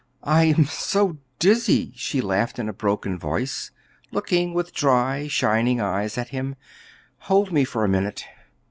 "I 0.23 0.45
am 0.45 0.65
so 0.65 1.19
dizzy," 1.37 1.93
she 1.95 2.21
laughed 2.21 2.57
in 2.57 2.67
a 2.67 2.73
broken 2.73 3.19
voice, 3.19 3.69
looking 4.09 4.55
with 4.55 4.73
dry, 4.73 5.27
shining 5.27 5.79
eyes 5.79 6.17
at 6.17 6.29
him; 6.29 6.55
"hold 7.29 7.51
me 7.51 7.63
for 7.63 7.83
a 7.83 7.87
minute." 7.87 8.25